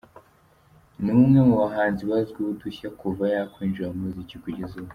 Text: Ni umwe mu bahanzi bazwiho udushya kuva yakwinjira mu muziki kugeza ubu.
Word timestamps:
Ni 1.03 1.11
umwe 1.19 1.39
mu 1.47 1.55
bahanzi 1.61 2.01
bazwiho 2.09 2.49
udushya 2.53 2.89
kuva 2.99 3.23
yakwinjira 3.33 3.87
mu 3.93 3.99
muziki 4.03 4.35
kugeza 4.43 4.75
ubu. 4.79 4.89